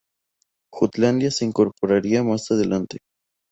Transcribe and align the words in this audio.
Jutlandia 0.73 1.29
se 1.29 1.45
incorporaría 1.45 2.23
más 2.23 2.49
adelante. 2.49 3.01